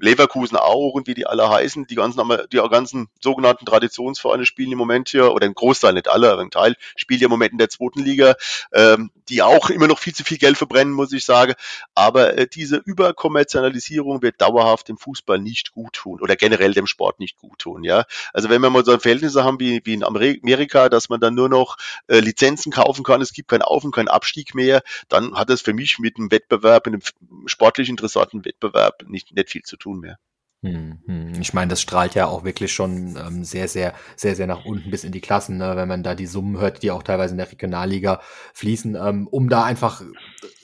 [0.00, 4.78] Leverkusen auch und wie die alle heißen, die ganzen, die ganzen sogenannten Traditionsvereine spielen im
[4.78, 6.76] Moment hier, oder ein Großteil, nicht alle, aber ein Teil,
[7.20, 8.34] ja im Moment in der zweiten Liga,
[8.72, 11.54] ähm, die auch immer noch viel zu viel Geld verbrennen, muss ich sagen.
[11.94, 17.20] Aber äh, diese Überkommerzialisierung wird dauerhaft dem Fußball nicht gut tun oder generell dem Sport
[17.20, 17.84] nicht gut tun.
[17.84, 18.04] Ja?
[18.32, 21.48] Also wenn wir mal so Verhältnisse haben wie, wie in Amerika, dass man dann nur
[21.48, 21.76] noch
[22.08, 25.60] äh, Lizenzen kaufen kann, es gibt keinen Auf- und keinen Abstieg mehr, dann hat das
[25.60, 27.02] für mich mit einem Wettbewerb, einem
[27.50, 30.18] sportlich interessanten Wettbewerb nicht, nicht viel zu tun mehr.
[30.62, 31.40] Hm, hm.
[31.40, 34.90] Ich meine, das strahlt ja auch wirklich schon ähm, sehr, sehr, sehr, sehr nach unten
[34.90, 35.74] bis in die Klassen, ne?
[35.74, 38.20] wenn man da die Summen hört, die auch teilweise in der Regionalliga
[38.52, 40.02] fließen, ähm, um da einfach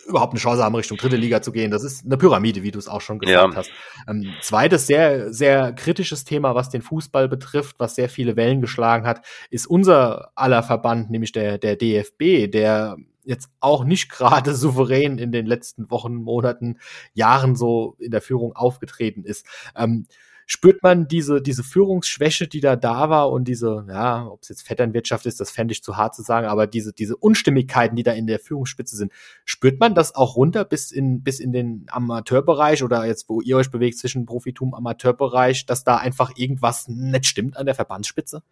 [0.06, 1.70] überhaupt eine Chance haben, Richtung dritte Liga zu gehen.
[1.70, 3.56] Das ist eine Pyramide, wie du es auch schon gesagt ja.
[3.56, 3.70] hast.
[4.06, 9.06] Ähm, zweites sehr, sehr kritisches Thema, was den Fußball betrifft, was sehr viele Wellen geschlagen
[9.06, 12.96] hat, ist unser aller Verband, nämlich der, der DFB, der
[13.26, 16.78] jetzt auch nicht gerade souverän in den letzten Wochen, Monaten,
[17.12, 19.46] Jahren so in der Führung aufgetreten ist.
[19.76, 20.06] Ähm,
[20.46, 24.62] spürt man diese, diese Führungsschwäche, die da da war und diese, ja, ob es jetzt
[24.62, 28.12] Vetternwirtschaft ist, das fände ich zu hart zu sagen, aber diese, diese Unstimmigkeiten, die da
[28.12, 29.12] in der Führungsspitze sind,
[29.44, 33.56] spürt man das auch runter bis in, bis in den Amateurbereich oder jetzt, wo ihr
[33.56, 38.42] euch bewegt zwischen Profitum, Amateurbereich, dass da einfach irgendwas nicht stimmt an der Verbandsspitze?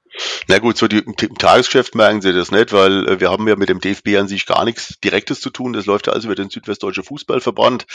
[0.49, 3.57] Na gut, so die, im Tagesgeschäft merken sie das nicht, weil äh, wir haben ja
[3.57, 5.73] mit dem DFB an sich gar nichts Direktes zu tun.
[5.73, 7.87] Das läuft ja also über den Südwestdeutsche Fußballverband.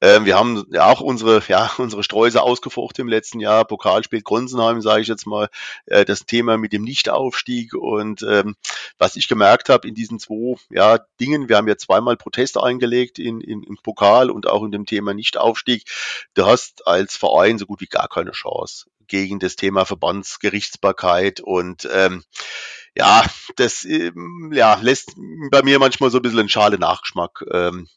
[0.00, 4.22] Ähm, wir haben ja auch unsere, ja, unsere Streuse ausgefochten im letzten Jahr Jahr Pokalspiel
[4.22, 5.48] Grunzenheim, sage ich jetzt mal,
[5.86, 7.74] äh, das Thema mit dem Nichtaufstieg.
[7.74, 8.56] Und ähm,
[8.98, 13.18] was ich gemerkt habe in diesen zwei ja, Dingen, wir haben ja zweimal Proteste eingelegt
[13.18, 15.84] in, in, im Pokal und auch in dem Thema Nichtaufstieg.
[16.34, 21.88] Du hast als Verein so gut wie gar keine Chance gegen das Thema Verbandsgerichtsbarkeit und
[21.90, 22.24] ähm,
[22.94, 23.24] ja,
[23.56, 25.14] das ähm, ja, lässt
[25.50, 27.88] bei mir manchmal so ein bisschen einen schale Nachgeschmack ähm,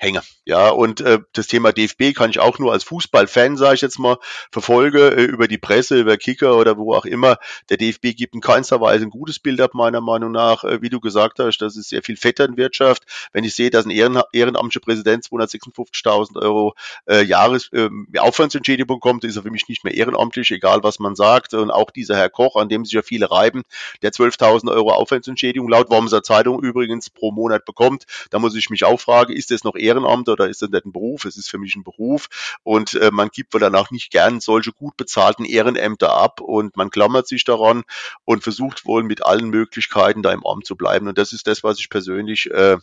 [0.00, 0.22] hänge.
[0.46, 3.98] Ja, und äh, das Thema DFB kann ich auch nur als Fußballfan, sage ich jetzt
[3.98, 4.16] mal,
[4.50, 7.36] verfolge äh, über die Presse, über Kicker oder wo auch immer.
[7.68, 10.64] Der DFB gibt in keinster Weise ein gutes Bild ab, meiner Meinung nach.
[10.64, 13.04] Äh, wie du gesagt hast, das ist sehr viel Vetternwirtschaft.
[13.32, 16.74] Wenn ich sehe, dass ein Ehren, ehrenamtlicher Präsident 256.000 Euro
[17.06, 21.14] äh, Jahres äh, Aufwandsentschädigung bekommt, ist er für mich nicht mehr ehrenamtlich, egal was man
[21.14, 21.52] sagt.
[21.52, 23.62] Und auch dieser Herr Koch, an dem sich ja viele reiben,
[24.00, 28.84] der 12.000 Euro Aufwandsentschädigung laut Wormser Zeitung übrigens pro Monat bekommt, da muss ich mich
[28.84, 31.24] auch fragen, ist das noch eher Ehrenamt oder ist das nicht ein Beruf?
[31.24, 32.28] Es ist für mich ein Beruf
[32.62, 36.90] und äh, man gibt wohl danach nicht gern solche gut bezahlten Ehrenämter ab und man
[36.90, 37.82] klammert sich daran
[38.24, 41.08] und versucht wohl mit allen Möglichkeiten da im Amt zu bleiben.
[41.08, 42.78] Und das ist das, was ich persönlich äh,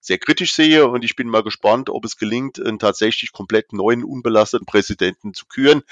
[0.00, 4.04] sehr kritisch sehe und ich bin mal gespannt, ob es gelingt, einen tatsächlich komplett neuen,
[4.04, 5.82] unbelasteten Präsidenten zu küren.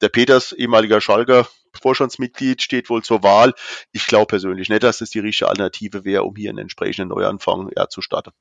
[0.00, 1.48] Der Peters, ehemaliger Schalker,
[1.80, 3.54] Vorstandsmitglied steht wohl zur Wahl.
[3.92, 7.70] Ich glaube persönlich nicht, dass das die richtige Alternative wäre, um hier einen entsprechenden Neuanfang
[7.76, 8.32] ja, zu starten.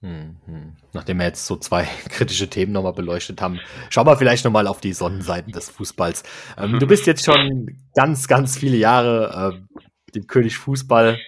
[0.00, 0.76] Mhm.
[0.92, 3.58] Nachdem wir jetzt so zwei kritische Themen nochmal beleuchtet haben,
[3.90, 6.22] schauen wir vielleicht nochmal auf die Sonnenseiten des Fußballs.
[6.56, 9.80] Ähm, du bist jetzt schon ganz, ganz viele Jahre äh,
[10.14, 11.18] dem König Fußball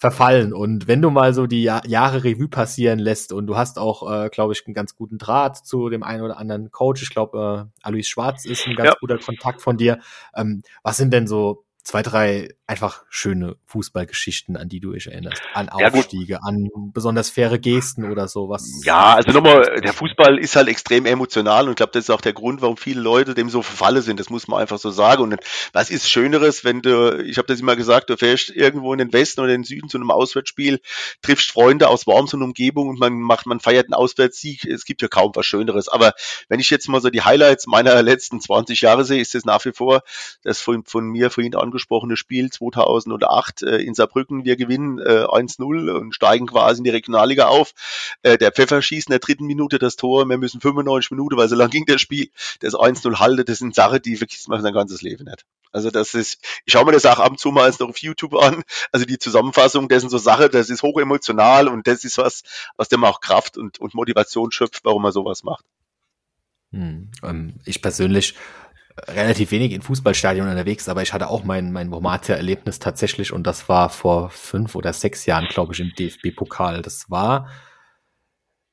[0.00, 0.54] verfallen.
[0.54, 4.10] Und wenn du mal so die Jahr Jahre Revue passieren lässt und du hast auch,
[4.10, 7.68] äh, glaube ich, einen ganz guten Draht zu dem einen oder anderen Coach, ich glaube,
[7.68, 8.96] äh, Alois Schwarz ist ein ganz ja.
[8.98, 10.00] guter Kontakt von dir.
[10.34, 15.42] Ähm, was sind denn so zwei, drei einfach schöne Fußballgeschichten, an die du dich erinnerst.
[15.54, 18.82] An Aufstiege, ja, an besonders faire Gesten oder sowas.
[18.84, 22.20] Ja, also nochmal, der Fußball ist halt extrem emotional und ich glaube, das ist auch
[22.20, 24.20] der Grund, warum viele Leute dem so verfalle sind.
[24.20, 25.22] Das muss man einfach so sagen.
[25.22, 25.36] Und
[25.72, 29.12] was ist Schöneres, wenn du, ich habe das immer gesagt, du fährst irgendwo in den
[29.12, 30.80] Westen oder in den Süden zu einem Auswärtsspiel,
[31.22, 34.64] triffst Freunde aus Worms und Umgebung und man macht, man feiert einen Auswärtssieg.
[34.64, 35.88] Es gibt ja kaum was Schöneres.
[35.88, 36.12] Aber
[36.48, 39.64] wenn ich jetzt mal so die Highlights meiner letzten 20 Jahre sehe, ist es nach
[39.64, 40.02] wie vor
[40.42, 44.44] das von, von mir vorhin angesprochene Spiel 2008 äh, in Saarbrücken.
[44.44, 47.72] Wir gewinnen äh, 1-0 und steigen quasi in die Regionalliga auf.
[48.22, 50.09] Äh, der Pfeffer schießt in der dritten Minute das Tor.
[50.18, 53.44] Wir müssen 95 Minuten, weil so lang ging das Spiel, das 1-0 halten.
[53.46, 55.44] Das sind Sachen, die vergisst man sein ganzes Leben nicht.
[55.72, 58.34] Also das ist, ich schaue mir das auch ab und zu mal noch auf YouTube
[58.34, 58.62] an.
[58.92, 62.42] Also die Zusammenfassung, das sind so Sachen, das ist hoch emotional und das ist was,
[62.76, 65.64] aus dem auch Kraft und, und Motivation schöpft, warum man sowas macht.
[66.72, 68.34] Hm, ähm, ich persönlich
[69.08, 73.68] relativ wenig in Fußballstadien unterwegs, aber ich hatte auch mein, mein Romatia-Erlebnis tatsächlich und das
[73.68, 76.82] war vor fünf oder sechs Jahren, glaube ich, im DFB-Pokal.
[76.82, 77.48] Das war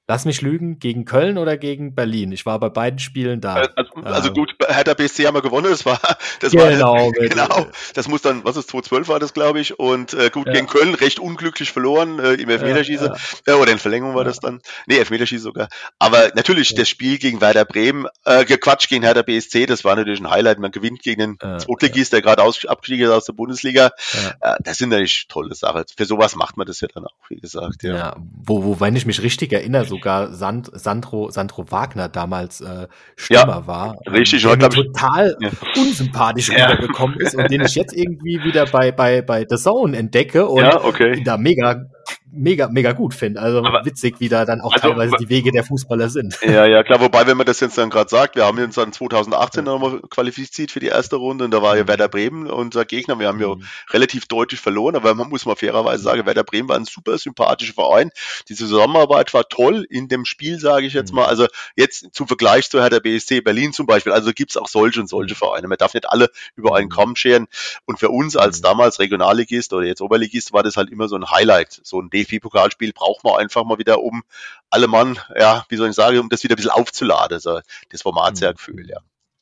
[0.09, 2.31] Lass mich lügen, gegen Köln oder gegen Berlin?
[2.31, 3.63] Ich war bei beiden Spielen da.
[3.63, 5.99] Äh, also, also gut, Hertha BSC haben wir gewonnen, das war,
[6.39, 10.13] das genau, war, genau, das muss dann, was ist, 2-12 war das, glaube ich, und
[10.13, 10.53] äh, gut, ja.
[10.53, 13.15] gegen Köln recht unglücklich verloren, äh, im Elfmeterschießen, ja,
[13.47, 13.53] ja.
[13.53, 15.67] Äh, oder in Verlängerung war das dann, nee, Elfmeterschießen sogar,
[15.99, 20.21] aber natürlich, das Spiel gegen Werder Bremen, äh, Quatsch, gegen Hertha BSC, das war natürlich
[20.21, 23.91] ein Highlight, man gewinnt gegen den äh, Zweitligist, der gerade abgestiegen ist aus der Bundesliga,
[24.39, 27.41] äh, das sind natürlich tolle Sachen, für sowas macht man das ja dann auch, wie
[27.41, 27.93] gesagt, ja.
[27.93, 32.87] ja wo, wo, wenn ich mich richtig erinnere, sogar Sand, Sandro, Sandro Wagner damals äh,
[33.15, 33.97] Stimmer ja, war.
[34.09, 35.49] Richtig, der mir total ja.
[35.75, 36.67] unsympathisch ja.
[36.67, 40.61] rübergekommen ist und den ich jetzt irgendwie wieder bei, bei, bei The Zone entdecke und
[40.61, 41.21] ja, okay.
[41.23, 41.85] da mega
[42.31, 43.41] mega, mega gut finde.
[43.41, 46.37] Also aber, witzig, wie da dann auch also, teilweise die Wege der Fußballer sind.
[46.47, 47.01] Ja, ja, klar.
[47.01, 49.71] Wobei, wenn man das jetzt dann gerade sagt, wir haben uns dann 2018 ja.
[49.71, 51.87] nochmal qualifiziert für die erste Runde und da war ja mhm.
[51.89, 53.19] Werder Bremen unser Gegner.
[53.19, 53.63] Wir haben ja mhm.
[53.89, 57.73] relativ deutlich verloren, aber man muss mal fairerweise sagen, Werder Bremen war ein super sympathischer
[57.73, 58.11] Verein.
[58.47, 61.17] Die Zusammenarbeit war toll in dem Spiel, sage ich jetzt mhm.
[61.17, 61.25] mal.
[61.25, 64.13] Also jetzt zum Vergleich zu Hertha BSC Berlin zum Beispiel.
[64.13, 65.67] Also gibt es auch solche und solche Vereine.
[65.67, 67.47] Man darf nicht alle über einen Kamm scheren.
[67.85, 71.29] Und für uns als damals Regionalligist oder jetzt Oberligist war das halt immer so ein
[71.29, 74.23] Highlight, so ein DFB-Pokalspiel braucht man einfach mal wieder, um
[74.69, 78.01] alle Mann, ja, wie soll ich sagen, um das wieder ein bisschen aufzuladen, also das
[78.01, 78.89] Formatsergefühl, mhm.
[78.89, 78.97] ja.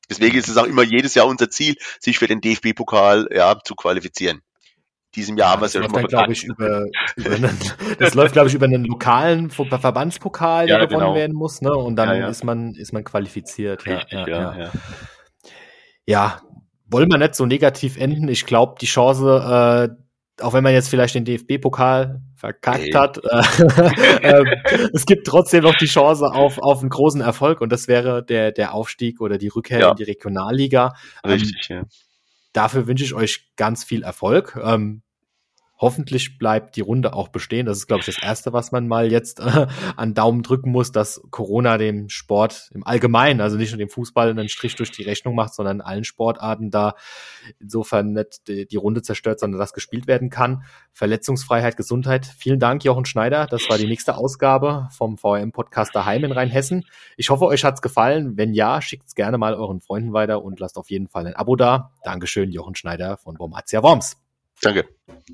[0.10, 3.76] Deswegen ist es auch immer jedes Jahr unser Ziel, sich für den DFB-Pokal ja, zu
[3.76, 4.42] qualifizieren.
[5.16, 6.86] Diesem Jahr ja, haben wir es ja schon mal dann, ich, über,
[7.16, 7.58] über einen,
[8.00, 11.16] Das läuft, glaube ich, über einen lokalen Verbandspokal, der ja, gewonnen genau.
[11.16, 11.74] werden muss, ne?
[11.74, 13.86] Und dann ja, ist man, ist man qualifiziert.
[13.86, 14.72] Richtig, ja, ja,
[16.06, 16.42] ja.
[16.88, 18.28] wollen wir nicht so negativ enden.
[18.28, 20.05] Ich glaube, die Chance, äh,
[20.42, 22.94] auch wenn man jetzt vielleicht den DFB-Pokal verkackt nee.
[22.94, 23.42] hat, äh,
[24.22, 28.24] äh, es gibt trotzdem noch die Chance auf, auf einen großen Erfolg und das wäre
[28.24, 29.90] der, der Aufstieg oder die Rückkehr ja.
[29.92, 30.94] in die Regionalliga.
[31.26, 31.84] Richtig, ähm, ja.
[32.54, 34.58] Dafür wünsche ich euch ganz viel Erfolg.
[34.62, 35.02] Ähm,
[35.78, 37.66] Hoffentlich bleibt die Runde auch bestehen.
[37.66, 40.92] Das ist, glaube ich, das Erste, was man mal jetzt äh, an Daumen drücken muss,
[40.92, 45.04] dass Corona dem Sport im Allgemeinen, also nicht nur dem Fußball, einen Strich durch die
[45.04, 46.96] Rechnung macht, sondern allen Sportarten da
[47.60, 50.64] insofern nicht die, die Runde zerstört, sondern dass gespielt werden kann.
[50.94, 52.26] Verletzungsfreiheit, Gesundheit.
[52.26, 53.46] Vielen Dank, Jochen Schneider.
[53.48, 56.86] Das war die nächste Ausgabe vom VM-Podcast daheim in Rheinhessen.
[57.18, 58.38] Ich hoffe, euch hat's gefallen.
[58.38, 61.56] Wenn ja, schickt's gerne mal euren Freunden weiter und lasst auf jeden Fall ein Abo
[61.56, 61.92] da.
[62.04, 64.18] Dankeschön, Jochen Schneider von Wormatia Worms.
[64.62, 64.86] Danke.